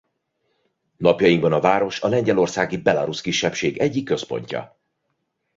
[0.97, 4.79] Napjainkban a város a lengyelországi belarusz kisebbség egyik központja.